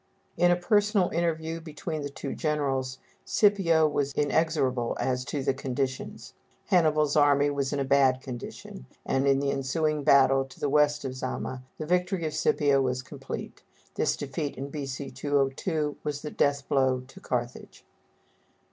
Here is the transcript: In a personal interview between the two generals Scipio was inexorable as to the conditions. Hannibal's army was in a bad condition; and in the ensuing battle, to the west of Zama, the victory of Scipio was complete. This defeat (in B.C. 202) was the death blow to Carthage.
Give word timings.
In 0.35 0.49
a 0.49 0.55
personal 0.55 1.11
interview 1.11 1.61
between 1.61 2.01
the 2.01 2.09
two 2.09 2.33
generals 2.33 2.97
Scipio 3.23 3.87
was 3.87 4.13
inexorable 4.13 4.97
as 4.99 5.23
to 5.25 5.43
the 5.43 5.53
conditions. 5.53 6.33
Hannibal's 6.69 7.15
army 7.15 7.51
was 7.51 7.71
in 7.71 7.79
a 7.79 7.83
bad 7.85 8.19
condition; 8.19 8.87
and 9.05 9.27
in 9.27 9.39
the 9.39 9.51
ensuing 9.51 10.03
battle, 10.03 10.43
to 10.45 10.59
the 10.59 10.69
west 10.69 11.05
of 11.05 11.13
Zama, 11.13 11.61
the 11.77 11.85
victory 11.85 12.25
of 12.25 12.33
Scipio 12.33 12.81
was 12.81 13.03
complete. 13.03 13.61
This 13.93 14.17
defeat 14.17 14.55
(in 14.57 14.71
B.C. 14.71 15.11
202) 15.11 15.97
was 16.03 16.23
the 16.23 16.31
death 16.31 16.67
blow 16.67 17.01
to 17.01 17.19
Carthage. 17.19 17.85